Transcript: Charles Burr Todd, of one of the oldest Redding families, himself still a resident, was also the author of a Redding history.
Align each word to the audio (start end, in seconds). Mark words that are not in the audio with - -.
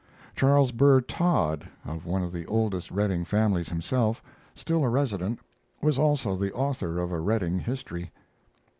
Charles 0.35 0.71
Burr 0.71 1.01
Todd, 1.01 1.69
of 1.85 2.07
one 2.07 2.23
of 2.23 2.31
the 2.31 2.47
oldest 2.47 2.89
Redding 2.89 3.23
families, 3.23 3.69
himself 3.69 4.19
still 4.55 4.83
a 4.83 4.89
resident, 4.89 5.39
was 5.79 5.99
also 5.99 6.35
the 6.35 6.51
author 6.53 6.97
of 6.97 7.11
a 7.11 7.19
Redding 7.21 7.59
history. 7.59 8.09